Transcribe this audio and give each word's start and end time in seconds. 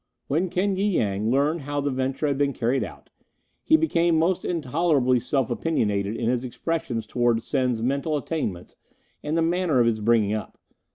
"When 0.25 0.49
King 0.49 0.73
y 0.73 0.81
Yang 0.81 1.29
learned 1.29 1.61
how 1.61 1.79
the 1.79 1.91
venture 1.91 2.25
had 2.25 2.35
been 2.35 2.53
carried 2.53 2.83
out, 2.83 3.11
he 3.63 3.77
became 3.77 4.17
most 4.17 4.43
intolerably 4.43 5.19
self 5.19 5.51
opinionated 5.51 6.15
in 6.17 6.27
his 6.27 6.43
expressions 6.43 7.05
towards 7.05 7.45
Sen's 7.45 7.83
mental 7.83 8.17
attainments 8.17 8.75
and 9.21 9.37
the 9.37 9.43
manner 9.43 9.79
of 9.79 9.85
his 9.85 9.99
bringing 9.99 10.33
up. 10.33 10.57